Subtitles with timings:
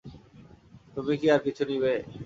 [0.95, 1.93] তুমি কি আর কিছু নিবে?